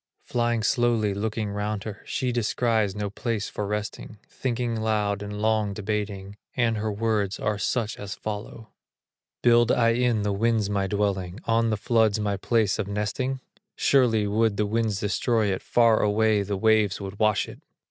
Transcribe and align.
Flying 0.25 0.63
slowly, 0.63 1.13
looking 1.13 1.51
round 1.51 1.83
her, 1.83 2.01
She 2.07 2.31
descries 2.31 2.95
no 2.95 3.11
place 3.11 3.49
for 3.49 3.67
resting, 3.67 4.17
Thinking 4.27 4.77
loud 4.81 5.21
and 5.21 5.39
long 5.39 5.75
debating, 5.75 6.37
And 6.57 6.77
her 6.77 6.91
words 6.91 7.39
are 7.39 7.59
such 7.59 7.97
as 7.97 8.15
follow: 8.15 8.71
"Build 9.43 9.71
I 9.71 9.89
in 9.89 10.23
the 10.23 10.33
winds 10.33 10.71
my 10.71 10.87
dwelling, 10.87 11.39
On 11.45 11.69
the 11.69 11.77
floods 11.77 12.19
my 12.19 12.35
place 12.35 12.79
of 12.79 12.87
nesting? 12.87 13.41
Surely 13.75 14.25
would 14.25 14.57
the 14.57 14.65
winds 14.65 14.99
destroy 14.99 15.53
it, 15.53 15.61
Far 15.61 16.01
away 16.01 16.41
the 16.41 16.57
waves 16.57 16.99
would 16.99 17.19
wash 17.19 17.47
it." 17.47 17.61